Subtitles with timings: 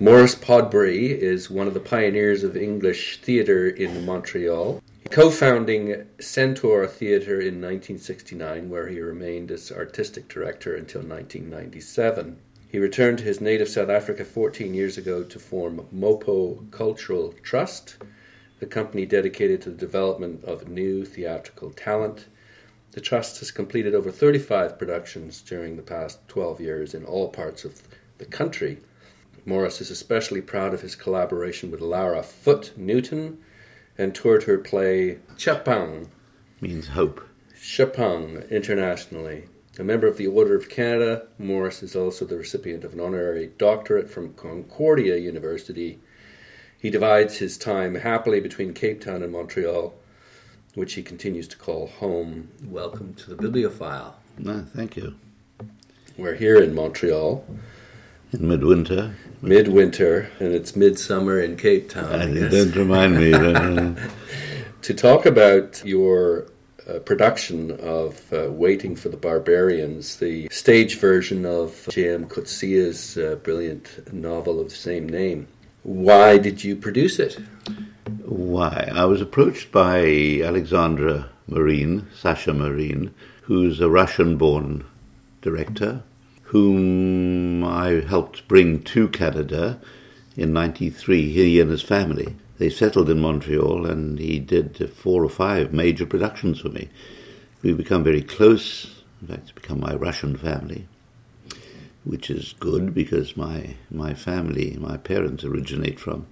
[0.00, 6.86] Maurice Podbrey is one of the pioneers of English theatre in Montreal, co founding Centaur
[6.86, 12.38] Theatre in 1969, where he remained as artistic director until 1997.
[12.68, 17.96] He returned to his native South Africa 14 years ago to form Mopo Cultural Trust,
[18.60, 22.26] the company dedicated to the development of new theatrical talent.
[22.92, 27.64] The Trust has completed over 35 productions during the past 12 years in all parts
[27.64, 27.82] of
[28.18, 28.78] the country.
[29.48, 33.38] Maurice is especially proud of his collaboration with Lara Foot Newton
[33.96, 36.08] and toured her play Tshepang.
[36.60, 37.26] Means hope.
[37.54, 39.48] Tshepang internationally.
[39.78, 43.50] A member of the Order of Canada, Maurice is also the recipient of an honorary
[43.56, 45.98] doctorate from Concordia University.
[46.78, 49.94] He divides his time happily between Cape Town and Montreal,
[50.74, 52.50] which he continues to call home.
[52.66, 54.18] Welcome to the Biblio File.
[54.36, 55.14] No, thank you.
[56.18, 57.46] We're here in Montreal.
[58.32, 59.14] In midwinter.
[59.40, 62.12] Midwinter, and it's midsummer in Cape Town.
[62.12, 63.30] I don't remind me.
[64.82, 66.46] to talk about your
[66.88, 72.26] uh, production of uh, Waiting for the Barbarians, the stage version of J.M.
[72.26, 75.48] Coetzee's uh, brilliant novel of the same name.
[75.82, 77.38] Why did you produce it?
[78.24, 78.90] Why?
[78.94, 84.84] I was approached by Alexandre Marine, Sasha Marine, who's a Russian born
[85.42, 86.02] director,
[86.48, 89.80] whom I helped bring to Canada
[90.36, 95.28] in 93, he and his family they settled in Montreal, and he did four or
[95.28, 96.88] five major productions for me.
[97.62, 99.02] We've become very close.
[99.22, 100.88] In fact, it's become my Russian family,
[102.02, 106.26] which is good because my my family, my parents originate from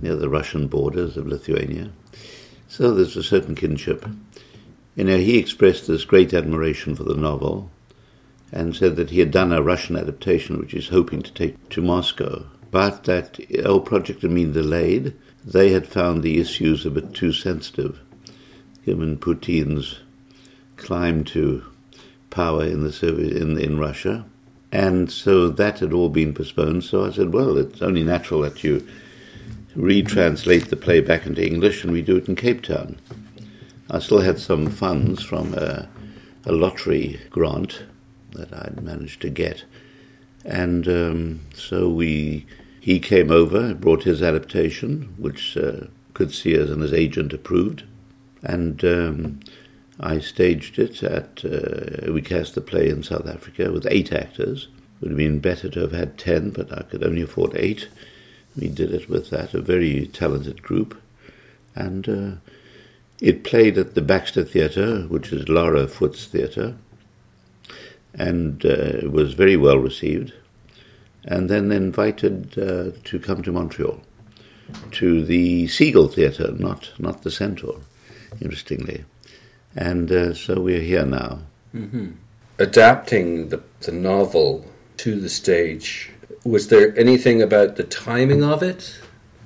[0.00, 1.90] near the Russian borders of Lithuania.
[2.68, 4.06] So there's a certain kinship.
[4.94, 7.70] You know, he expressed this great admiration for the novel
[8.56, 11.82] and said that he had done a Russian adaptation which he's hoping to take to
[11.82, 17.14] Moscow, but that whole project had been delayed they had found the issues a bit
[17.14, 18.00] too sensitive,
[18.84, 20.00] given Putin's
[20.76, 21.62] climb to
[22.30, 24.24] power in the Soviet, in, in Russia.
[24.72, 26.82] And so that had all been postponed.
[26.82, 28.86] So I said, well, it's only natural that you
[29.76, 32.98] retranslate the play back into English and we do it in Cape Town.
[33.88, 35.88] I still had some funds from a,
[36.44, 37.84] a lottery grant
[38.32, 39.64] that I'd managed to get.
[40.44, 42.46] And um, so we
[42.80, 47.82] he came over, brought his adaptation, which uh, Coetzee and his agent approved,
[48.42, 49.40] and um,
[49.98, 51.44] I staged it at.
[51.44, 54.68] Uh, we cast the play in South Africa with eight actors.
[54.68, 57.88] It would have been better to have had ten, but I could only afford eight.
[58.56, 60.96] We did it with that, a very talented group,
[61.74, 62.30] and uh,
[63.20, 66.76] it played at the Baxter Theatre, which is Lara Foot's theatre,
[68.16, 70.32] and uh, was very well received
[71.24, 74.00] and then invited uh, to come to Montreal
[74.92, 77.80] to the Segal Theatre, not not the Centaur,
[78.40, 79.04] interestingly.
[79.76, 81.40] And uh, so we're here now.
[81.74, 82.12] Mm-hmm.
[82.58, 84.64] Adapting the, the novel
[84.98, 86.10] to the stage,
[86.44, 88.98] was there anything about the timing of it?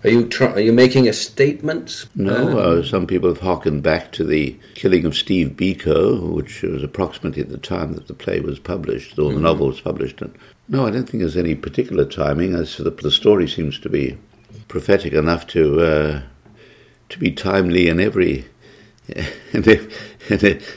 [0.02, 2.06] Are you try- are you making a statement?
[2.14, 2.58] No.
[2.58, 7.42] Uh, some people have harkened back to the killing of Steve Biko, which was approximately
[7.42, 9.36] at the time that the play was published, or mm-hmm.
[9.36, 10.22] the novel was published.
[10.22, 10.34] And
[10.68, 12.54] no, I don't think there's any particular timing.
[12.54, 14.16] As the, the story seems to be
[14.68, 16.22] prophetic enough to uh,
[17.10, 18.46] to be timely in every
[19.52, 19.90] in,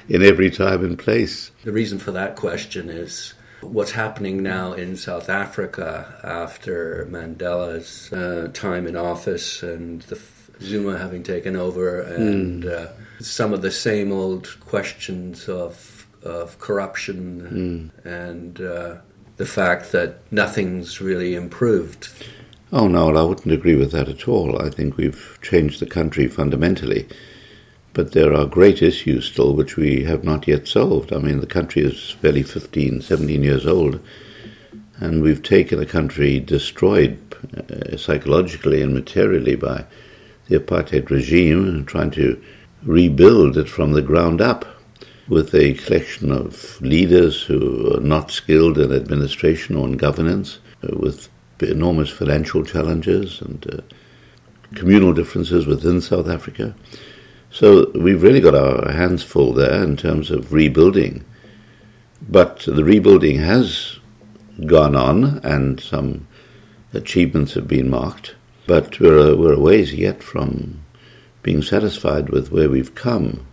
[0.09, 1.51] in every time and place.
[1.63, 8.49] The reason for that question is what's happening now in South Africa after Mandela's uh,
[8.53, 10.19] time in office and the
[10.61, 12.71] Zuma having taken over, and mm.
[12.71, 18.05] uh, some of the same old questions of of corruption mm.
[18.05, 18.95] and uh,
[19.37, 22.09] the fact that nothing's really improved.
[22.71, 24.59] Oh, no, I wouldn't agree with that at all.
[24.61, 27.07] I think we've changed the country fundamentally.
[27.93, 31.13] But there are great issues still which we have not yet solved.
[31.13, 33.99] I mean, the country is barely 15, 17 years old,
[34.97, 37.19] and we've taken a country destroyed
[37.55, 39.85] uh, psychologically and materially by
[40.47, 42.41] the apartheid regime, and trying to
[42.83, 44.65] rebuild it from the ground up
[45.27, 50.95] with a collection of leaders who are not skilled in administration or in governance, uh,
[50.97, 51.29] with
[51.61, 53.81] enormous financial challenges and uh,
[54.75, 56.75] communal differences within South Africa.
[57.53, 61.23] So we've really got our hands full there in terms of rebuilding.
[62.27, 63.99] But the rebuilding has
[64.65, 66.27] gone on and some
[66.95, 68.33] achievements have been marked,
[68.65, 70.83] but we're a, we're a ways yet from
[71.43, 73.45] being satisfied with where we've come.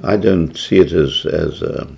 [0.00, 1.88] I don't see it as as, uh,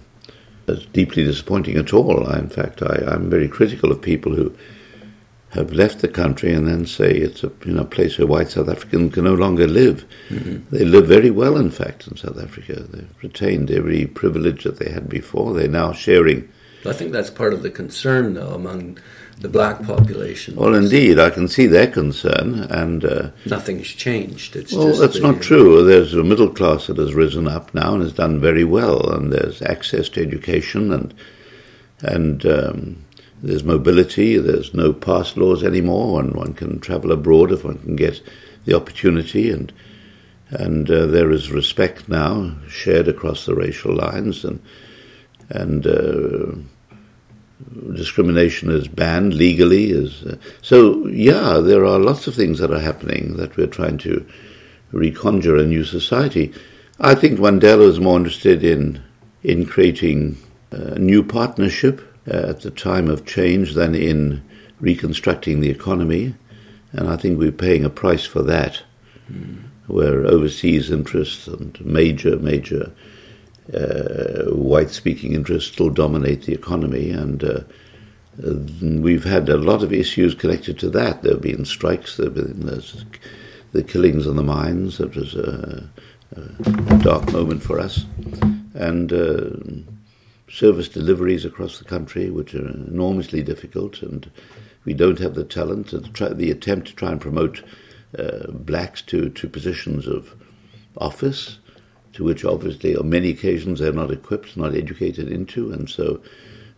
[0.68, 2.26] as deeply disappointing at all.
[2.26, 4.56] I, in fact, I, I'm very critical of people who
[5.50, 8.68] have left the country and then say it's a you know place where white South
[8.68, 10.04] Africans can no longer live.
[10.28, 10.74] Mm-hmm.
[10.74, 12.82] They live very well, in fact, in South Africa.
[12.82, 15.54] They've retained every privilege that they had before.
[15.54, 16.48] They're now sharing.
[16.84, 18.98] I think that's part of the concern, though, among
[19.40, 20.56] the black population.
[20.56, 24.56] Well, indeed, I can see their concern, and uh, nothing's changed.
[24.56, 25.84] It's well, that's not true.
[25.84, 29.32] There's a middle class that has risen up now and has done very well, and
[29.32, 31.14] there's access to education and
[32.00, 33.05] and um,
[33.46, 34.38] there's mobility.
[34.38, 38.20] There's no pass laws anymore, and one can travel abroad if one can get
[38.64, 39.50] the opportunity.
[39.50, 39.72] And
[40.50, 44.60] and uh, there is respect now shared across the racial lines, and
[45.48, 46.56] and uh,
[47.94, 49.90] discrimination is banned legally.
[49.90, 51.06] Is uh, so.
[51.06, 54.26] Yeah, there are lots of things that are happening that we're trying to
[54.92, 56.52] reconjure a new society.
[56.98, 59.02] I think Mandela is more interested in
[59.44, 60.36] in creating
[60.72, 64.42] a new partnership uh, at the time of change than in
[64.80, 66.34] reconstructing the economy.
[66.92, 68.82] And I think we're paying a price for that,
[69.30, 69.62] mm.
[69.86, 72.92] where overseas interests and major, major
[73.72, 77.10] uh, white speaking interests still dominate the economy.
[77.10, 77.60] And uh,
[78.82, 81.22] we've had a lot of issues connected to that.
[81.22, 82.66] There have been strikes, there have been
[83.72, 85.00] the killings in the mines.
[85.00, 85.88] It was a,
[86.34, 88.04] a dark moment for us.
[88.74, 89.50] And uh,
[90.48, 94.30] service deliveries across the country, which are enormously difficult, and
[94.84, 95.92] we don't have the talent.
[95.92, 97.62] And try, the attempt to try and promote
[98.18, 100.34] uh, blacks to, to positions of
[100.96, 101.58] office,
[102.12, 106.22] to which obviously on many occasions they're not equipped, not educated into, and so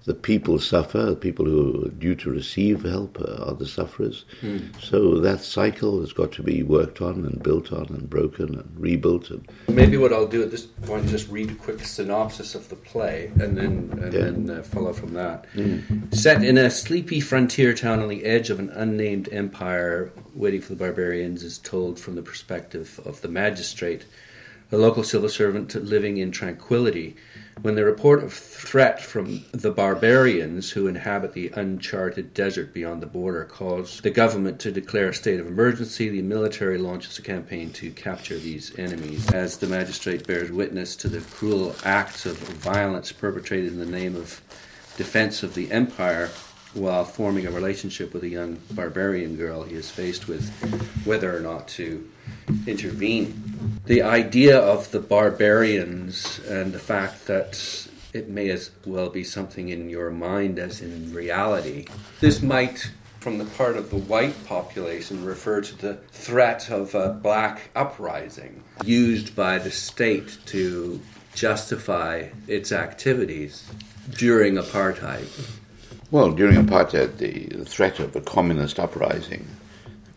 [0.09, 4.25] the people suffer, the people who are due to receive help are the sufferers.
[4.41, 4.75] Mm.
[4.83, 8.71] So that cycle has got to be worked on and built on and broken and
[8.75, 9.29] rebuilt.
[9.29, 12.71] And Maybe what I'll do at this point is just read a quick synopsis of
[12.71, 14.21] the play and then, and yeah.
[14.21, 15.45] then uh, follow from that.
[15.53, 16.15] Mm.
[16.15, 20.71] Set in a sleepy frontier town on the edge of an unnamed empire, waiting for
[20.71, 24.07] the barbarians is told from the perspective of the magistrate,
[24.73, 27.15] a local civil servant living in tranquility
[27.63, 33.07] when the report of threat from the barbarians who inhabit the uncharted desert beyond the
[33.07, 37.73] border caused the government to declare a state of emergency, the military launches a campaign
[37.73, 39.31] to capture these enemies.
[39.33, 44.15] As the magistrate bears witness to the cruel acts of violence perpetrated in the name
[44.15, 44.41] of
[44.97, 46.31] defense of the empire,
[46.75, 50.51] while forming a relationship with a young barbarian girl, he is faced with
[51.05, 52.09] whether or not to
[52.67, 53.81] intervene.
[53.87, 59.69] The idea of the barbarians and the fact that it may as well be something
[59.69, 61.87] in your mind as in reality.
[62.21, 62.91] This might,
[63.21, 68.63] from the part of the white population, refer to the threat of a black uprising
[68.85, 71.01] used by the state to
[71.35, 73.65] justify its activities
[74.11, 75.29] during apartheid.
[76.11, 79.47] Well, during apartheid, the threat of a communist uprising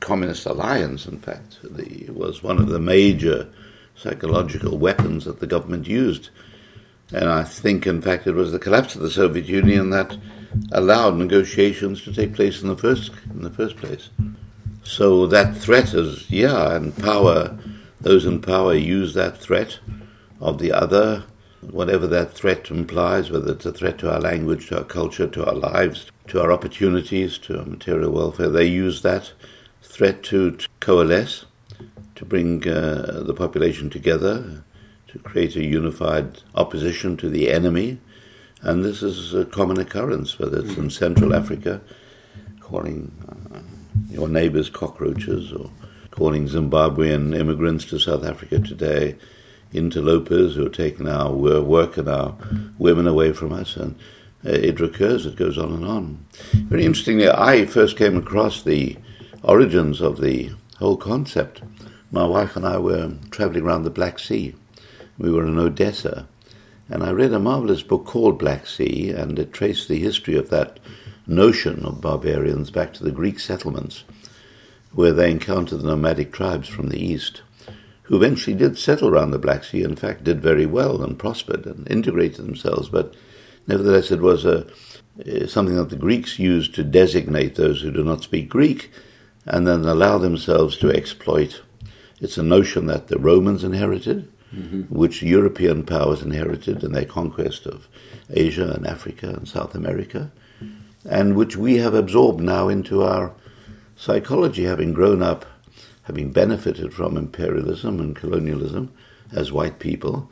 [0.01, 3.47] Communist alliance, in fact, the, was one of the major
[3.95, 6.29] psychological weapons that the government used.
[7.13, 10.17] And I think, in fact, it was the collapse of the Soviet Union that
[10.71, 14.09] allowed negotiations to take place in the first in the first place.
[14.83, 17.57] So that threat is, yeah, and power.
[17.99, 19.79] Those in power use that threat
[20.39, 21.23] of the other,
[21.61, 25.45] whatever that threat implies, whether it's a threat to our language, to our culture, to
[25.45, 28.49] our lives, to our opportunities, to our material welfare.
[28.49, 29.31] They use that
[29.91, 31.45] threat to, to coalesce,
[32.15, 34.63] to bring uh, the population together,
[35.07, 37.99] to create a unified opposition to the enemy.
[38.61, 41.81] And this is a common occurrence, whether it's in Central Africa,
[42.61, 43.11] calling
[43.53, 43.59] uh,
[44.09, 45.69] your neighbors cockroaches, or
[46.11, 49.17] calling Zimbabwean immigrants to South Africa today
[49.73, 52.35] interlopers who are taking our work and our
[52.77, 53.75] women away from us.
[53.75, 53.95] And
[54.45, 56.25] uh, it recurs, it goes on and on.
[56.53, 58.97] Very interestingly, I first came across the
[59.43, 61.61] origins of the whole concept.
[62.11, 64.55] My wife and I were traveling around the Black Sea.
[65.17, 66.27] We were in Odessa,
[66.89, 70.49] and I read a marvelous book called Black Sea, and it traced the history of
[70.49, 70.79] that
[71.25, 74.03] notion of barbarians back to the Greek settlements,
[74.93, 77.41] where they encountered the nomadic tribes from the east,
[78.03, 81.65] who eventually did settle around the Black Sea, in fact, did very well and prospered
[81.65, 83.15] and integrated themselves, but
[83.67, 84.67] nevertheless it was a,
[85.25, 88.91] eh, something that the Greeks used to designate those who do not speak Greek
[89.45, 91.61] and then allow themselves to exploit.
[92.19, 94.81] It's a notion that the Romans inherited, mm-hmm.
[94.83, 97.87] which European powers inherited in their conquest of
[98.29, 100.31] Asia and Africa and South America,
[101.09, 103.33] and which we have absorbed now into our
[103.95, 105.45] psychology, having grown up,
[106.03, 108.91] having benefited from imperialism and colonialism
[109.31, 110.31] as white people.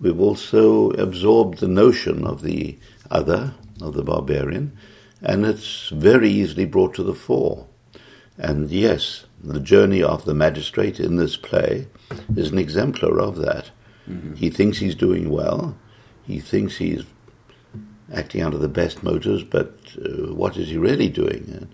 [0.00, 2.78] We've also absorbed the notion of the
[3.10, 4.76] other, of the barbarian,
[5.22, 7.66] and it's very easily brought to the fore.
[8.38, 11.86] And yes, the journey of the magistrate in this play
[12.36, 13.70] is an exemplar of that.
[14.08, 14.34] Mm-hmm.
[14.34, 15.76] He thinks he's doing well,
[16.26, 17.04] he thinks he's
[18.12, 21.68] acting out of the best motives, but uh, what is he really doing?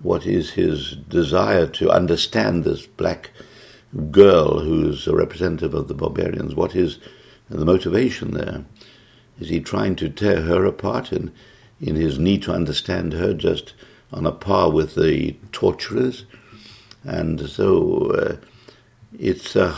[0.00, 3.30] What is his desire to understand this black
[4.10, 6.54] girl who's a representative of the barbarians?
[6.54, 6.98] What is
[7.48, 8.64] the motivation there?
[9.40, 11.32] Is he trying to tear her apart in,
[11.80, 13.74] in his need to understand her just
[14.12, 16.24] on a par with the torturers?
[17.04, 18.36] And so uh,
[19.18, 19.74] it's a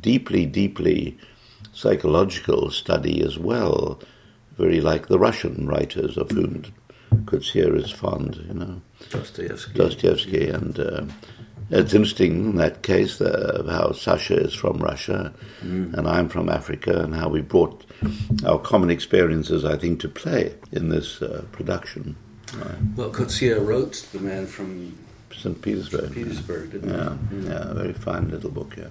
[0.00, 1.18] deeply, deeply
[1.72, 4.00] psychological study as well,
[4.56, 6.64] very like the Russian writers of whom
[7.24, 8.82] Coetzee is fond, you know.
[9.10, 9.74] Dostoevsky.
[9.74, 11.04] Dostoevsky, and uh,
[11.70, 15.92] it's interesting in that case uh, how Sasha is from Russia mm.
[15.94, 17.84] and I'm from Africa, and how we brought
[18.46, 21.44] our common experiences, I think, to play in this uh,
[22.46, 22.94] production.
[22.96, 24.96] Well, Coetzee wrote The Man from
[25.36, 25.60] St.
[25.60, 26.00] Petersburg.
[26.00, 26.14] St.
[26.14, 27.46] Petersburg, didn't yeah, he?
[27.46, 28.88] Yeah, very fine little book, yeah.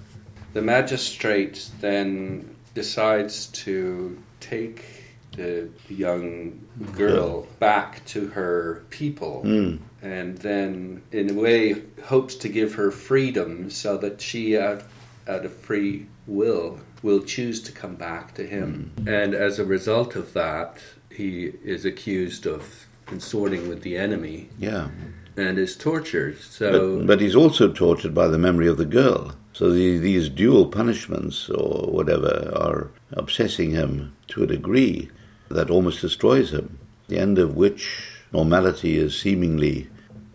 [0.53, 5.03] The magistrate then decides to take
[5.35, 6.59] the young
[6.95, 9.79] girl back to her people mm.
[10.01, 14.83] and then in a way hopes to give her freedom so that she out,
[15.27, 19.07] out of free will will choose to come back to him mm.
[19.07, 20.77] and as a result of that
[21.09, 24.89] he is accused of consorting with the enemy yeah.
[25.37, 26.39] and is tortured.
[26.39, 29.35] So but, but he's also tortured by the memory of the girl.
[29.53, 35.11] So the, these dual punishments or whatever are obsessing him to a degree
[35.49, 39.87] that almost destroys him, the end of which normality is seemingly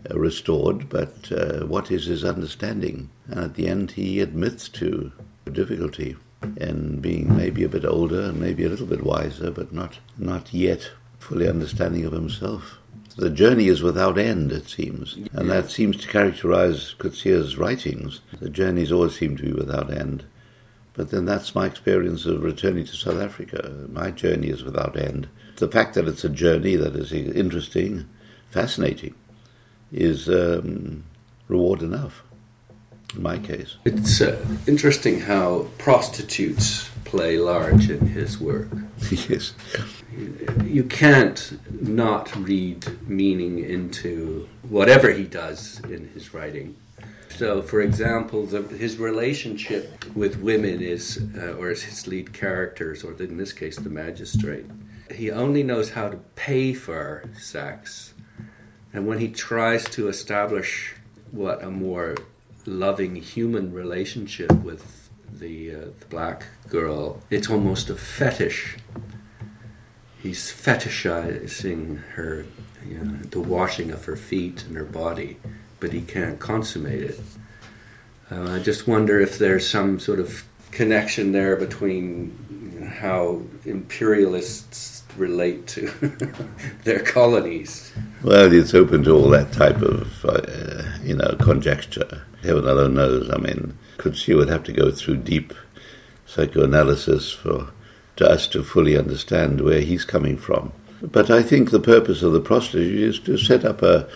[0.09, 3.09] uh, restored, but uh, what is his understanding?
[3.27, 5.11] And at the end, he admits to
[5.51, 6.15] difficulty
[6.55, 10.53] in being maybe a bit older and maybe a little bit wiser, but not, not
[10.53, 12.79] yet fully understanding of himself.
[13.17, 18.21] The journey is without end, it seems, and that seems to characterize Coetzee's writings.
[18.39, 20.23] The journeys always seem to be without end.
[20.93, 23.87] But then that's my experience of returning to South Africa.
[23.89, 25.27] My journey is without end.
[25.57, 28.07] The fact that it's a journey that is interesting,
[28.49, 29.15] fascinating,
[29.91, 31.03] is um,
[31.47, 32.23] reward enough,
[33.15, 33.75] in my case.
[33.85, 38.67] It's uh, interesting how prostitutes play large in his work.
[39.11, 39.53] yes.
[40.63, 46.75] You can't not read meaning into whatever he does in his writing.
[47.29, 53.13] So, for example, the, his relationship with women is, uh, or his lead characters, or
[53.13, 54.65] in this case, the magistrate.
[55.09, 58.13] He only knows how to pay for sex,
[58.93, 60.93] and when he tries to establish
[61.31, 62.15] what a more
[62.67, 64.98] loving human relationship with
[65.31, 68.77] the, uh, the black girl, it's almost a fetish.
[70.21, 72.45] He's fetishizing her,
[72.85, 75.37] you know, the washing of her feet and her body
[75.79, 77.19] but he can't consummate it.
[78.31, 85.67] Uh, I just wonder if there's some sort of connection there between how imperialists relate
[85.67, 85.87] to
[86.83, 87.91] their colonies.
[88.23, 92.23] Well, it's open to all that type of, uh, you know, conjecture.
[92.43, 93.29] Heaven alone knows.
[93.31, 95.53] I mean, Coetzee would have to go through deep
[96.25, 97.69] psychoanalysis for
[98.15, 100.73] to us to fully understand where he's coming from.
[101.01, 104.09] But I think the purpose of the prostitute is to set up a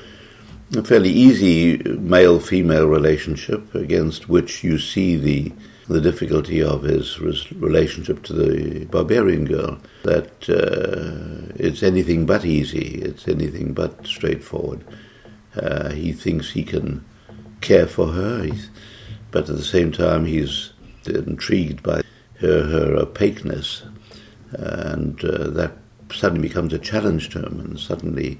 [0.76, 5.52] a fairly easy male female relationship against which you see the
[5.88, 9.78] the difficulty of his relationship to the barbarian girl.
[10.04, 14.86] That uh, it's anything but easy, it's anything but straightforward.
[15.56, 17.04] Uh, he thinks he can
[17.60, 18.50] care for her,
[19.34, 20.72] but at the same time he's
[21.06, 22.02] intrigued by
[22.40, 23.84] her, her opaqueness,
[24.52, 25.74] and uh, that
[26.14, 28.40] suddenly becomes a challenge to him, and suddenly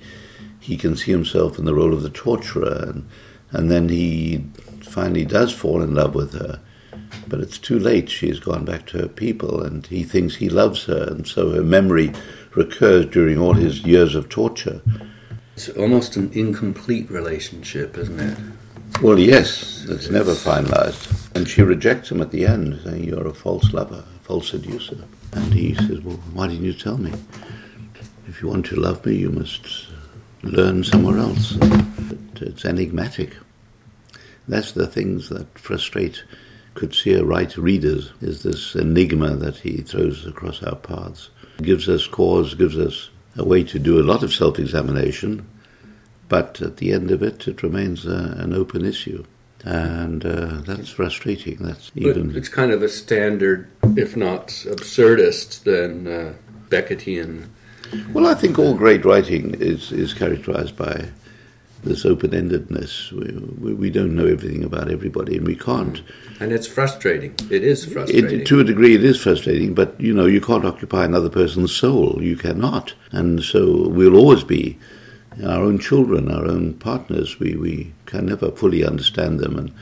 [0.60, 3.10] he can see himself in the role of the torturer, and,
[3.52, 4.46] and then he
[4.82, 6.62] finally does fall in love with her.
[7.28, 8.10] But it's too late.
[8.10, 11.64] She's gone back to her people, and he thinks he loves her, and so her
[11.64, 12.14] memory
[12.56, 14.82] recurs during all his years of torture.
[15.56, 18.38] It's almost an incomplete relationship, isn't it?
[19.04, 21.36] Well, yes, it's never finalized.
[21.36, 25.04] And she rejects him at the end, saying, You're a false lover, a false seducer.
[25.34, 27.12] And he says, Well, why didn't you tell me?
[28.30, 29.88] If you want to love me, you must
[30.44, 31.58] learn somewhere else.
[32.40, 33.36] It's enigmatic.
[34.48, 36.24] That's the things that frustrate
[36.76, 41.30] Coetzee right readers, is this enigma that he throws across our paths.
[41.60, 45.46] It gives us cause, gives us a way to do a lot of self-examination,
[46.30, 49.24] but at the end of it, it remains uh, an open issue.
[49.66, 51.56] And uh, that's frustrating.
[51.58, 56.34] That's even but it's kind of a standard, if not absurdist, than uh,
[56.68, 57.48] Beckettian
[58.12, 61.10] Well, I think all great writing is, is characterized by
[61.84, 63.12] this open-endedness.
[63.12, 66.02] We, we, we, don't know everything about everybody, and we can't.
[66.40, 67.36] And it's frustrating.
[67.50, 68.42] It is frustrating.
[68.42, 69.74] It, to a degree, it is frustrating.
[69.74, 72.22] But you know, you can't occupy another person's soul.
[72.22, 74.80] You cannot, and so we'll always be
[75.44, 77.40] our own children, our own partners.
[77.40, 79.74] We we can never fully understand them, and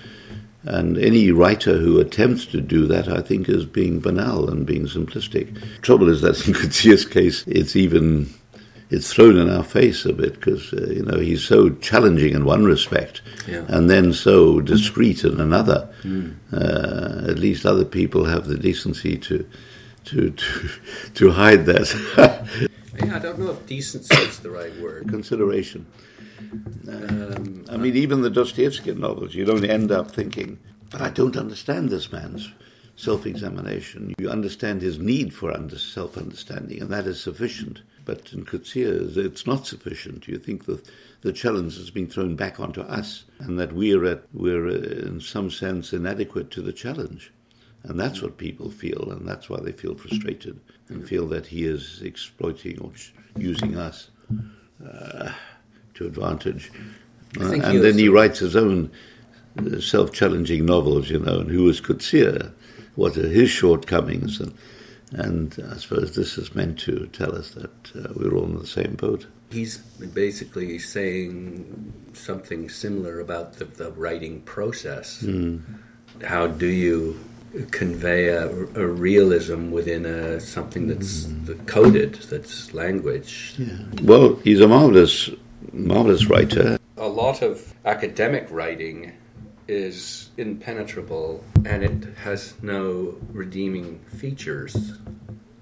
[0.63, 4.85] and any writer who attempts to do that, I think, is being banal and being
[4.85, 5.81] simplistic.
[5.81, 8.29] Trouble is that in Coetzee's case, it's even
[8.91, 12.45] it's thrown in our face a bit because uh, you know he's so challenging in
[12.45, 13.65] one respect, yeah.
[13.69, 15.89] and then so discreet in another.
[16.03, 16.35] Mm.
[16.51, 19.47] Uh, at least other people have the decency to
[20.05, 20.69] to to,
[21.15, 22.67] to hide that.
[23.05, 25.07] yeah, I don't know if decency is the right word.
[25.09, 25.85] Consideration.
[26.89, 31.37] Um, I mean, even the Dostoevsky novels, you don't end up thinking, but I don't
[31.37, 32.51] understand this man's
[32.95, 34.13] self examination.
[34.17, 37.81] You understand his need for under- self understanding, and that is sufficient.
[38.03, 40.27] But in Coetzee, it's not sufficient.
[40.27, 40.89] You think that
[41.21, 45.21] the challenge has been thrown back onto us, and that we're, at, we're uh, in
[45.21, 47.31] some sense inadequate to the challenge.
[47.83, 50.59] And that's what people feel, and that's why they feel frustrated
[50.91, 52.91] and feel that he is exploiting or
[53.35, 54.09] using us.
[54.85, 55.31] Uh,
[55.93, 56.71] to advantage.
[57.39, 58.89] Uh, and then he writes his own
[59.59, 62.51] uh, self-challenging novels, you know, and who was Coetzee?
[62.95, 64.39] What are his shortcomings?
[64.39, 64.53] And,
[65.11, 68.67] and I suppose this is meant to tell us that uh, we're all in the
[68.67, 69.27] same boat.
[69.51, 75.21] He's basically saying something similar about the, the writing process.
[75.21, 75.61] Mm.
[76.23, 77.19] How do you
[77.71, 81.67] convey a, a, realism within a, something that's mm.
[81.67, 83.55] coded, that's language?
[83.57, 83.77] Yeah.
[84.03, 85.29] Well, he's a marvelous
[85.73, 86.77] marvelous writer.
[86.97, 89.13] A lot of academic writing
[89.67, 94.93] is impenetrable and it has no redeeming features.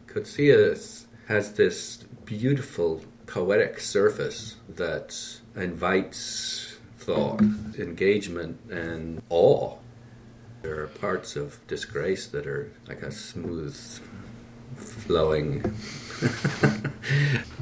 [0.08, 5.16] Coetzee has this beautiful poetic surface that
[5.56, 7.42] invites thought,
[7.78, 9.76] engagement, and awe.
[10.62, 13.76] There are parts of disgrace that are like a smooth
[14.76, 15.76] flowing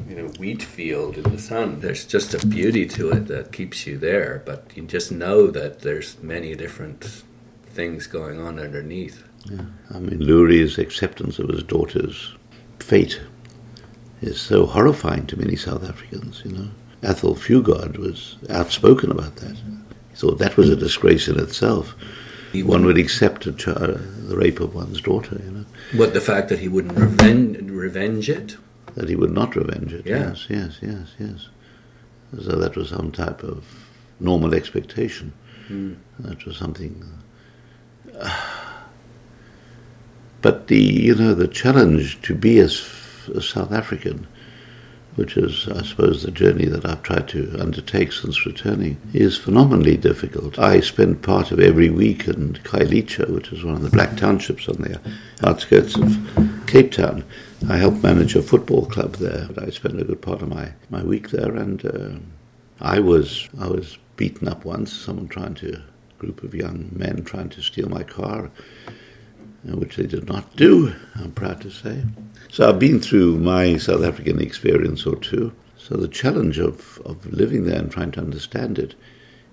[0.07, 1.79] you know wheat field in the sun.
[1.79, 5.81] There's just a beauty to it that keeps you there but you just know that
[5.81, 7.23] there's many different
[7.65, 9.23] things going on underneath.
[9.45, 9.61] Yeah.
[9.93, 12.35] i mean Lurie's acceptance of his daughter's
[12.79, 13.21] fate
[14.21, 16.67] is so horrifying to many south africans you know.
[17.03, 19.55] Athol Fugard was outspoken about that.
[19.55, 21.95] He thought that was a disgrace in itself
[22.63, 26.49] one would accept a child, the rape of one's daughter you know what the fact
[26.49, 28.57] that he wouldn't revenge, revenge it?
[28.95, 30.05] That he would not revenge it.
[30.05, 30.29] Yeah.
[30.29, 31.47] Yes, yes, yes, yes.
[32.43, 33.63] So that was some type of
[34.19, 35.33] normal expectation.
[35.69, 35.97] Mm.
[36.19, 37.03] That was something.
[38.19, 38.41] Uh,
[40.41, 42.85] but the you know the challenge to be as
[43.33, 44.27] a South African
[45.17, 49.97] which is, I suppose, the journey that I've tried to undertake since returning, is phenomenally
[49.97, 50.59] difficult.
[50.59, 54.69] I spend part of every week in Khayelitsha, which is one of the black townships
[54.69, 55.01] on the
[55.43, 56.17] outskirts of
[56.67, 57.23] Cape Town.
[57.67, 59.49] I help manage a football club there.
[59.57, 62.19] I spend a good part of my, my week there, and uh,
[62.79, 64.93] I was I was beaten up once.
[64.93, 65.81] Someone trying to,
[66.19, 68.51] group of young men trying to steal my car
[69.75, 72.03] which they did not do, I'm proud to say.
[72.49, 75.51] So I've been through my South African experience or two.
[75.77, 78.95] So the challenge of, of living there and trying to understand it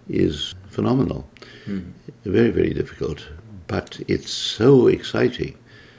[0.08, 1.28] is phenomenal.
[1.66, 1.92] Mm.
[2.24, 3.26] Very, very difficult.
[3.66, 5.56] But it's so exciting.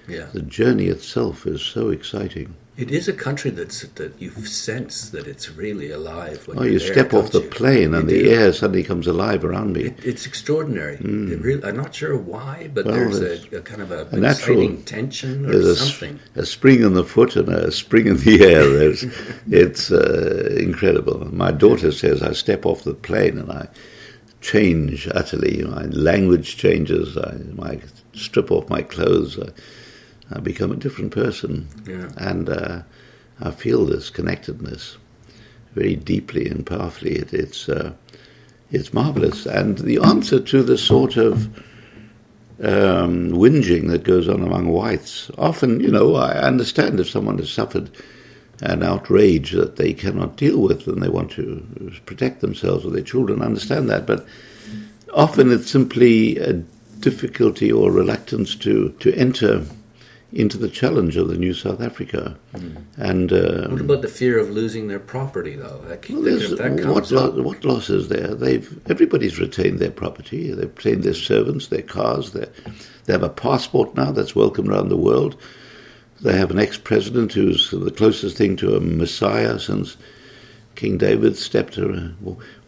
[0.07, 0.27] Yeah.
[0.33, 2.55] The journey itself is so exciting.
[2.77, 6.45] It is a country that's that you sense that it's really alive.
[6.45, 7.49] When oh, you step off the you?
[7.49, 9.83] plane and you the air suddenly comes alive around me.
[9.85, 10.97] It, it's extraordinary.
[10.97, 11.31] Mm.
[11.31, 14.17] It really, I'm not sure why, but well, there's a, a, kind of a, a
[14.17, 16.19] natural tension or something.
[16.35, 18.91] A, spring in the foot and a spring in the air.
[19.49, 21.33] it's uh, incredible.
[21.33, 23.69] My daughter says I step off the plane and I
[24.41, 25.63] change utterly.
[25.63, 27.17] My language changes.
[27.17, 27.79] I, I
[28.13, 29.39] strip off my clothes.
[29.39, 29.47] I,
[30.31, 31.67] I become a different person.
[31.87, 32.09] Yeah.
[32.17, 32.81] And uh,
[33.41, 34.97] I feel this connectedness
[35.73, 37.15] very deeply and powerfully.
[37.15, 37.93] It, it's uh,
[38.71, 39.45] it's marvelous.
[39.45, 41.47] And the answer to the sort of
[42.61, 47.51] um, whinging that goes on among whites, often, you know, I understand if someone has
[47.51, 47.91] suffered
[48.61, 53.03] an outrage that they cannot deal with and they want to protect themselves or their
[53.03, 54.05] children, I understand that.
[54.05, 54.25] But
[55.13, 56.53] often it's simply a
[56.99, 59.65] difficulty or reluctance to, to enter
[60.35, 62.37] into the challenge of the new South Africa.
[62.53, 62.83] Mm.
[62.97, 65.81] And uh, what about the fear of losing their property, though?
[65.87, 68.35] That, well, that what, lo- what loss is there?
[68.35, 70.51] They've everybody's retained their property.
[70.51, 72.33] They've retained their servants, their cars.
[72.33, 72.49] Their,
[73.05, 75.37] they have a passport now that's welcome around the world.
[76.21, 79.95] They have an ex-president who's the closest thing to a messiah since
[80.75, 82.13] King David stepped or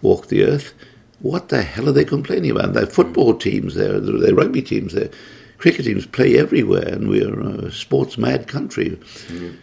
[0.01, 0.73] walked the earth.
[1.19, 2.73] What the hell are they complaining about?
[2.73, 5.09] Their football teams, their, their rugby teams, their
[5.57, 8.99] cricket teams play everywhere, and we're a sports mad country.
[9.27, 9.57] Mm.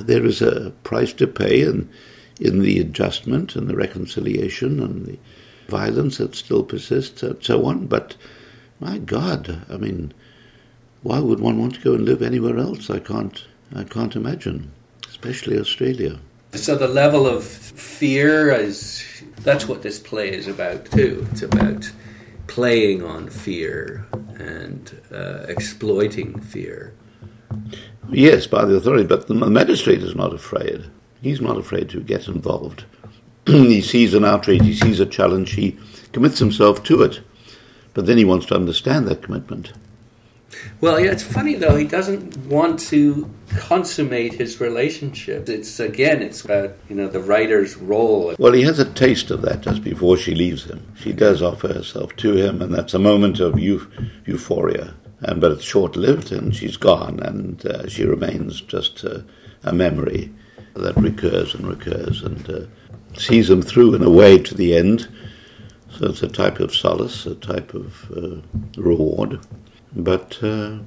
[0.00, 1.88] There is a price to pay in,
[2.40, 5.18] in the adjustment and the reconciliation and the
[5.68, 7.86] violence that still persists and so on.
[7.86, 8.16] But
[8.80, 10.12] my God, I mean,
[11.02, 12.90] why would one want to go and live anywhere else?
[12.90, 14.70] I can't, I can't imagine,
[15.08, 16.18] especially Australia.
[16.54, 19.04] So the level of fear is
[19.40, 21.26] that's what this play is about too.
[21.30, 21.90] It's about
[22.46, 24.06] playing on fear
[24.38, 26.94] and uh, exploiting fear.
[28.10, 30.84] Yes, by the authority, but the magistrate is not afraid.
[31.20, 32.84] He's not afraid to get involved.
[33.46, 35.76] he sees an outrage, he sees a challenge, he
[36.12, 37.20] commits himself to it.
[37.94, 39.72] But then he wants to understand that commitment.
[40.80, 41.76] Well, yeah, it's funny though.
[41.76, 45.48] He doesn't want to consummate his relationship.
[45.48, 48.34] It's again, it's about you know the writer's role.
[48.38, 50.86] Well, he has a taste of that just before she leaves him.
[50.96, 54.94] She does offer herself to him, and that's a moment of euphoria.
[55.20, 59.20] And but it's short-lived, and she's gone, and uh, she remains just uh,
[59.64, 60.32] a memory
[60.74, 62.60] that recurs and recurs, and uh,
[63.18, 65.08] sees him through in a way to the end.
[65.90, 68.40] So it's a type of solace, a type of uh,
[68.80, 69.40] reward
[69.94, 70.78] but uh,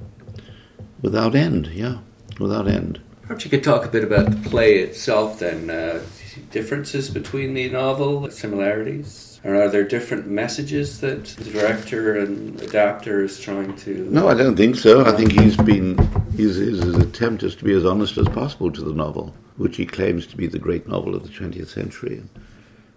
[1.00, 1.98] without end, yeah,
[2.38, 3.00] without end.
[3.22, 5.70] Perhaps you could talk a bit about the play itself then.
[5.70, 6.02] Uh,
[6.50, 9.40] differences between the novel, similarities?
[9.44, 14.08] Or are there different messages that the director and adapter is trying to?
[14.10, 15.04] No, I don't think so.
[15.04, 15.98] I think he's been
[16.36, 19.76] his, his, his attempt is to be as honest as possible to the novel, which
[19.76, 22.22] he claims to be the great novel of the 20th century.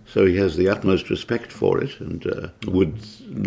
[0.08, 2.96] So he has the utmost respect for it, and uh, would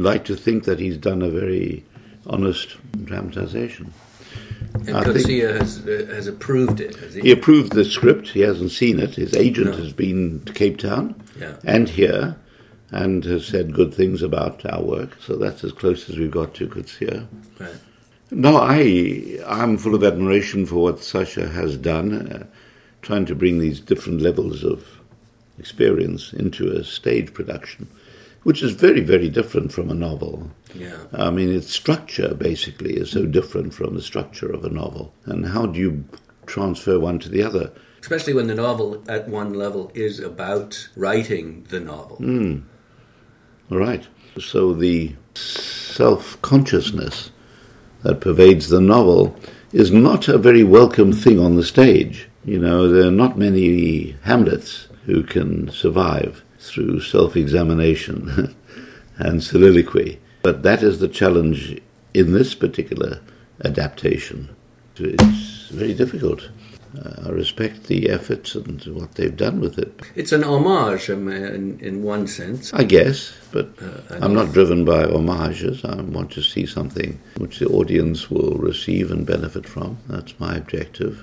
[0.01, 1.85] like to think that he's done a very
[2.29, 3.93] honest dramatization.
[4.75, 7.23] And Coetzee has, uh, has approved it, has he?
[7.23, 8.29] He approved the script.
[8.29, 9.15] He hasn't seen it.
[9.15, 9.77] His agent no.
[9.77, 11.57] has been to Cape Town yeah.
[11.65, 12.37] and here
[12.91, 15.17] and has said good things about our work.
[15.21, 17.27] So that's as close as we've got to Coetzee.
[17.59, 17.75] Right.
[18.31, 22.47] No, I, I'm full of admiration for what Sasha has done, uh,
[23.01, 24.87] trying to bring these different levels of
[25.59, 27.89] experience into a stage production
[28.49, 30.51] which is very, very different from a novel.
[30.75, 30.97] Yeah.
[31.13, 35.13] I mean, its structure basically is so different from the structure of a novel.
[35.27, 36.07] And how do you
[36.47, 37.71] transfer one to the other?
[38.01, 42.17] Especially when the novel at one level is about writing the novel.
[42.21, 42.63] Mm.
[43.69, 44.09] Right.
[44.41, 47.31] So the self consciousness
[48.03, 49.37] that pervades the novel
[49.75, 52.31] is not a very welcome thing on the stage.
[52.47, 58.55] You know, there are not many Hamlets who can survive through self examination
[59.19, 60.21] and soliloquy.
[60.43, 61.81] But that is the challenge
[62.15, 63.21] in this particular
[63.65, 64.49] adaptation.
[64.97, 66.49] It's very difficult.
[66.97, 70.01] Uh, I respect the efforts and what they've done with it.
[70.15, 72.73] It's an homage um, in, in one sense.
[72.73, 75.85] I guess, but uh, I'm not driven by homages.
[75.85, 79.99] I want to see something which the audience will receive and benefit from.
[80.09, 81.23] That's my objective.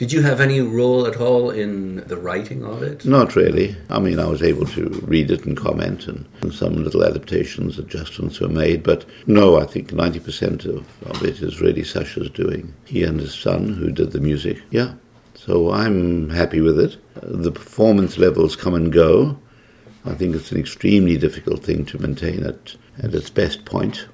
[0.00, 3.04] Did you have any role at all in the writing of it?
[3.04, 3.76] Not really.
[3.90, 7.78] I mean, I was able to read it and comment, and, and some little adaptations,
[7.78, 12.72] adjustments were made, but no, I think 90% of, of it is really Sasha's doing.
[12.86, 14.94] He and his son, who did the music, yeah.
[15.34, 16.96] So I'm happy with it.
[17.16, 19.38] The performance levels come and go.
[20.06, 24.08] I think it's an extremely difficult thing to maintain at, at its best point.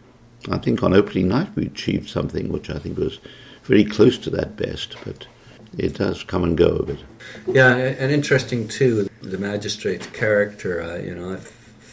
[0.50, 3.20] I think on opening night we achieved something which I think was
[3.62, 5.28] very close to that best, but
[5.76, 6.98] it does come and go a bit.
[7.46, 10.82] Yeah, and interesting too, the magistrate's character.
[10.82, 11.36] Uh, you know, I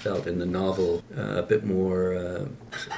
[0.04, 2.46] felt in the novel uh, a bit more uh,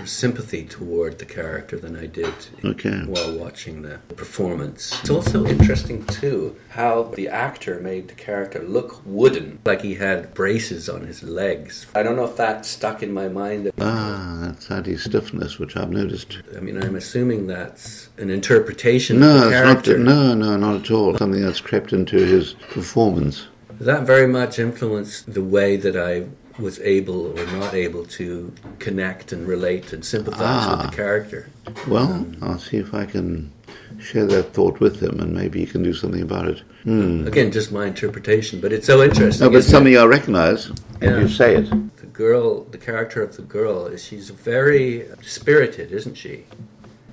[0.06, 3.02] sympathy toward the character than I did okay.
[3.06, 5.00] while watching the performance.
[5.02, 10.34] It's also interesting too how the actor made the character look wooden, like he had
[10.34, 11.86] braces on his legs.
[11.94, 13.72] I don't know if that stuck in my mind.
[13.80, 16.40] Ah, that's anti-stiffness, which I've noticed.
[16.58, 20.00] I mean, I'm assuming that's an interpretation no, of the character.
[20.00, 21.16] Not, no, no, not at all.
[21.16, 23.48] Something that's crept into his performance.
[23.80, 26.26] That very much influenced the way that I
[26.58, 30.92] was able or not able to connect and relate and sympathize ah, with the ah.
[30.92, 31.50] character.
[31.88, 33.52] Well, um, I'll see if I can
[34.00, 36.60] share that thought with him, and maybe he can do something about it.
[36.84, 37.28] Hmm.
[37.28, 39.46] Again, just my interpretation, but it's so interesting.
[39.46, 40.00] No, but something it?
[40.00, 40.72] I recognise.
[41.02, 41.20] Yeah.
[41.20, 41.70] You say it.
[41.98, 46.46] The girl, the character of the girl, is she's very spirited, isn't she?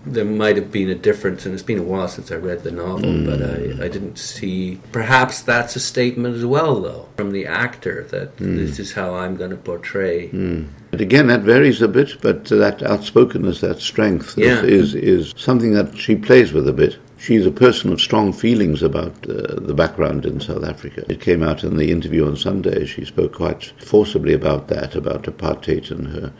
[0.04, 2.70] There might have been a difference, and it's been a while since I read the
[2.70, 3.26] novel, mm.
[3.26, 4.80] but I, I didn't see.
[4.90, 8.56] Perhaps that's a statement as well, though, from the actor that mm.
[8.56, 10.28] this is how I'm going to portray.
[10.28, 10.68] Mm.
[10.90, 14.62] But again, that varies a bit, but that outspokenness, that strength, yeah.
[14.62, 16.98] is, is something that she plays with a bit.
[17.18, 21.04] She's a person of strong feelings about uh, the background in South Africa.
[21.08, 22.84] It came out in the interview on Sunday.
[22.84, 26.32] She spoke quite forcibly about that, about apartheid and her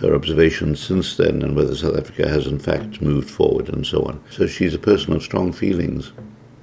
[0.00, 4.02] her observations since then and whether South Africa has in fact moved forward and so
[4.04, 4.20] on.
[4.30, 6.12] So she's a person of strong feelings.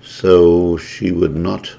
[0.02, 1.76] So she would not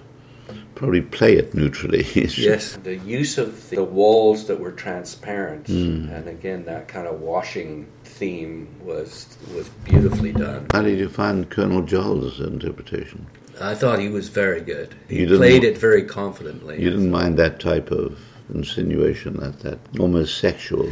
[0.75, 2.05] probably play it neutrally.
[2.14, 6.12] yes, the use of the walls that were transparent, Mm.
[6.12, 10.66] and again that kind of washing theme was was beautifully done.
[10.73, 13.27] How did you find Colonel Joel's interpretation?
[13.61, 14.95] I thought he was very good.
[15.09, 16.83] He played it very confidently.
[16.83, 18.19] You didn't mind that type of
[18.53, 20.88] insinuation, that, that almost sexual.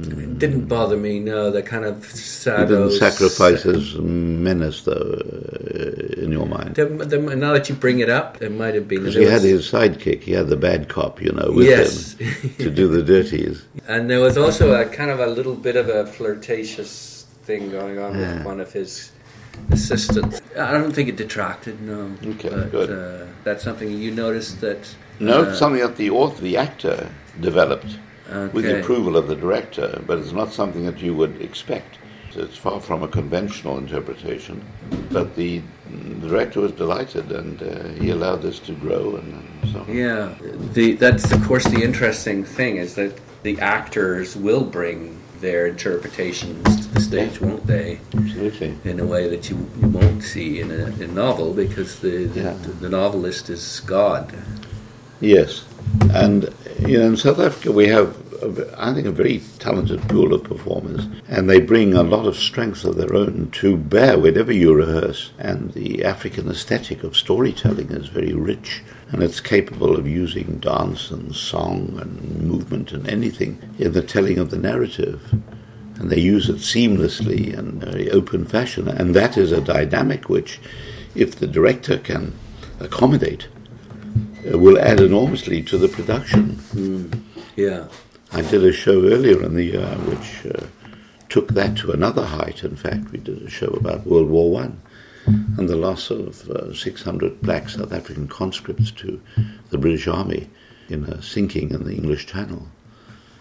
[0.00, 1.18] It didn't bother me.
[1.20, 1.96] No, the kind of
[2.46, 6.76] You didn't sacrifice his menace, though, uh, in your mind.
[6.76, 9.00] The, the, now that you bring it up, it might have been.
[9.00, 12.14] Because he had his sidekick, he had the bad cop, you know, with Yes.
[12.14, 13.64] him to do the dirties.
[13.86, 17.98] And there was also a kind of a little bit of a flirtatious thing going
[17.98, 18.36] on Yeah.
[18.36, 19.10] with one of his
[19.70, 20.40] assistants.
[20.58, 22.12] I don't think it detracted, no.
[22.24, 22.90] Okay, but, good.
[22.90, 24.88] Uh, that's something you noticed that.
[25.20, 27.98] No, uh, it's something that the author, the actor, developed
[28.52, 31.98] with the approval of the director, but it's not something that you would expect.
[32.34, 34.64] It's far from a conventional interpretation,
[35.10, 35.60] but the,
[36.20, 39.94] the director was delighted and uh, he allowed this to grow and, and so on.
[39.94, 40.34] Yeah,
[40.72, 46.86] the that's of course the interesting thing is that the actors will bring their interpretations
[46.86, 47.98] to the stage, won't they?
[48.16, 48.78] Absolutely.
[48.84, 52.30] In a way that you, you won't see in a, in a novel because the,
[52.34, 52.54] Yeah.
[52.62, 54.32] the the novelist is God.
[55.20, 55.64] Yes,
[56.14, 56.48] and
[56.86, 60.44] you know, in South Africa we have, a I think, a very talented pool of
[60.44, 64.74] performers, and they bring a lot of strength of their own to bear whenever you
[64.74, 65.30] rehearse.
[65.38, 71.10] And the African aesthetic of storytelling is very rich, and it's capable of using dance
[71.10, 75.20] and song and movement and anything in the telling of the narrative.
[75.98, 80.60] And they use it seamlessly and very open fashion, and that is a dynamic which,
[81.14, 82.34] if the director can
[82.80, 83.48] accommodate,
[84.50, 87.22] uh, will add enormously to the production.
[87.54, 87.86] Yeah.
[88.34, 90.66] I did a show earlier in the year which uh,
[91.28, 92.64] took that to another height.
[92.64, 94.80] In fact, we did a show about World War One
[95.26, 99.20] and the loss of uh, 600 black South African conscripts to
[99.68, 100.48] the British Army
[100.88, 102.68] in a sinking in the English Channel.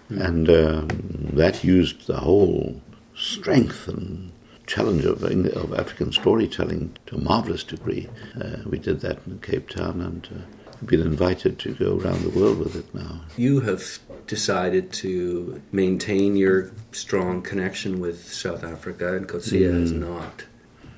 [0.10, 0.88] And um,
[1.34, 2.82] that used the whole
[3.16, 4.32] strength and
[4.68, 8.10] challenge of, of African storytelling to a marvelous degree.
[8.40, 12.30] Uh, we did that in Cape Town and uh, been invited to go around the
[12.30, 13.22] world with it now.
[13.38, 19.80] You have decided to maintain your strong connection with South Africa, and Coetzee Mm.
[19.82, 20.44] has not.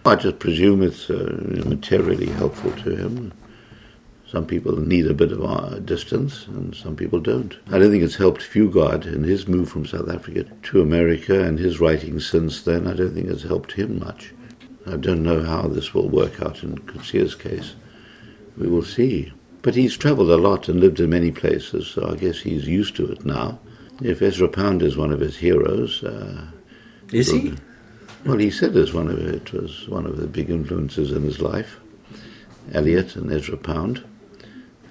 [0.06, 3.34] I just presume it's uh, materially helpful to him.
[4.30, 7.56] Some people need a bit of uh, distance, and some people don't.
[7.72, 11.60] I don't think it's helped Fugard in his move from South Africa to America and
[11.60, 12.88] his writings since then.
[12.88, 14.34] I don't think it's helped him much.
[14.88, 17.76] I don't know how this will work out in Coetzee's case.
[18.58, 19.32] We will see.
[19.63, 22.97] But he's travelled a lot and lived in many places, so I guess he's used
[22.97, 23.60] to it now.
[24.02, 26.47] If Ezra Pound is one of his heroes, uh,
[27.13, 27.54] Is he?
[28.26, 31.39] well, he said as one of it was one of the big influences in his
[31.39, 31.80] life,
[32.73, 34.04] Eliot and Ezra Pound.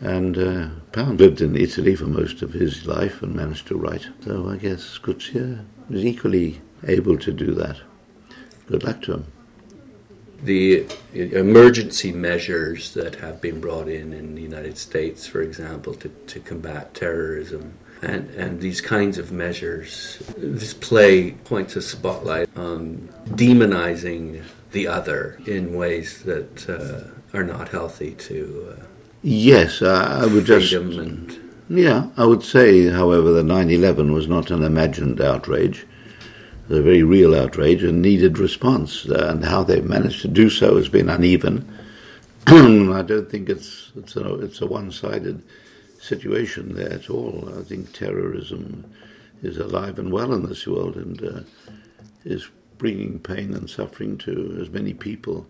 [0.01, 4.09] And uh, Pound lived in Italy for most of his life and managed to write.
[4.25, 7.77] So I guess Coetzee was equally able to do that.
[8.69, 9.27] Good luck to him.
[10.43, 16.09] The emergency measures that have been brought in in the United States, for example, to,
[16.09, 23.09] to combat terrorism, and, and these kinds of measures, this play points a spotlight on
[23.29, 28.83] demonizing the other in ways that uh, are not healthy to uh,
[29.23, 34.51] Yes, I would just and Yeah, I would say, however, that 9 11 was not
[34.51, 35.87] an imagined outrage.
[36.69, 39.07] A very real outrage and needed response.
[39.07, 41.69] Uh, and how they've managed to do so has been uneven.
[42.47, 45.43] I don't think it's, it's a, it's a one sided
[46.01, 47.53] situation there at all.
[47.59, 48.93] I think terrorism
[49.43, 51.41] is alive and well in this world and uh,
[52.25, 52.49] is
[52.79, 55.47] bringing pain and suffering to as many people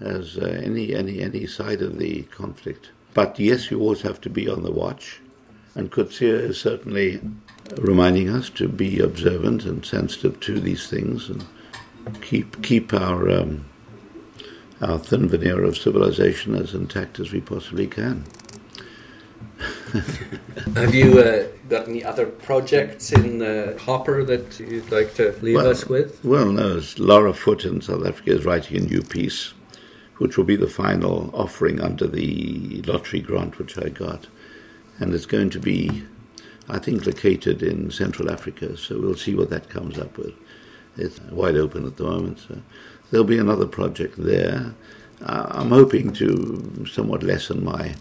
[0.00, 2.90] as uh, any any any side of the conflict.
[3.14, 5.20] But yes, you always have to be on the watch,
[5.74, 7.20] and Coetzee is certainly
[7.78, 11.44] reminding us to be observant and sensitive to these things and
[12.20, 13.64] keep keep our um,
[14.80, 18.24] our thin veneer of civilization as intact as we possibly can.
[20.74, 25.56] Have you uh, got any other projects in the hopper that you'd like to leave
[25.56, 26.24] Well- us with?
[26.24, 29.52] Well, no, Lara Foot in South Africa is writing a new piece,
[30.18, 34.26] which will be the final offering under the lottery grant which I got.
[34.98, 36.04] And it's going to be,
[36.68, 40.34] I think, located in Central Africa, so we'll see what that comes up with.
[40.96, 42.38] It's wide open at the moment.
[42.40, 42.60] So
[43.10, 44.74] there'll be another project there.
[45.24, 47.94] Uh, I'm hoping to somewhat lessen my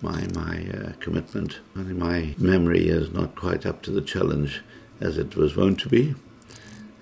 [0.00, 1.60] my my uh, commitment.
[1.74, 4.62] My memory is not quite up to the challenge
[5.00, 6.14] as it was wont to be,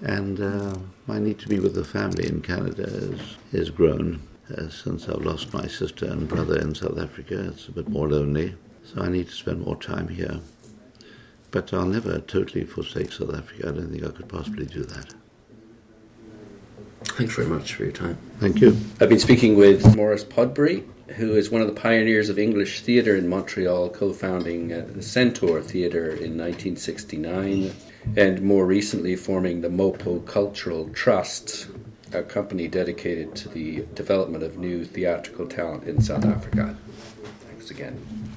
[0.03, 0.75] and uh,
[1.07, 3.21] my need to be with the family in Canada is
[3.53, 4.21] is grown.
[4.57, 8.09] Uh, since I've lost my sister and brother in South Africa, it's a bit more
[8.09, 10.41] lonely, so I need to spend more time here.
[11.51, 13.69] But I'll never totally forsake South Africa.
[13.69, 15.15] I don't think I could possibly do that.
[17.03, 18.19] Thanks very much for your time.
[18.39, 18.77] Thank you.
[19.01, 23.17] I've been speaking with Maurice Podbrey, who is one of the pioneers of English theatre
[23.17, 27.73] in Montreal, co founding uh, the Centaur Theatre in 1969,
[28.17, 31.69] and more recently forming the Mopo Cultural Trust,
[32.13, 36.77] a company dedicated to the development of new theatrical talent in South Africa.
[37.49, 38.20] Thanks again.